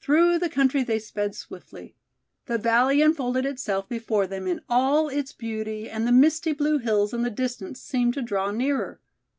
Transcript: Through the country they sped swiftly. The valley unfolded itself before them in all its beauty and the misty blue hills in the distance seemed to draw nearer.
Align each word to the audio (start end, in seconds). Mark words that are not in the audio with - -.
Through 0.00 0.38
the 0.38 0.48
country 0.48 0.82
they 0.82 0.98
sped 0.98 1.34
swiftly. 1.34 1.94
The 2.46 2.56
valley 2.56 3.02
unfolded 3.02 3.44
itself 3.44 3.90
before 3.90 4.26
them 4.26 4.46
in 4.46 4.62
all 4.70 5.10
its 5.10 5.34
beauty 5.34 5.86
and 5.90 6.06
the 6.06 6.12
misty 6.12 6.52
blue 6.54 6.78
hills 6.78 7.12
in 7.12 7.20
the 7.24 7.28
distance 7.30 7.78
seemed 7.78 8.14
to 8.14 8.22
draw 8.22 8.52
nearer. 8.52 9.00